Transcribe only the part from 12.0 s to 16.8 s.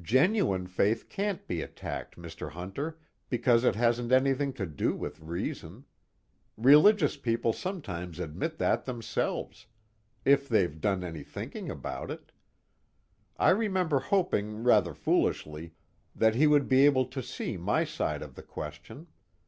it. I remember hoping rather foolishly that he would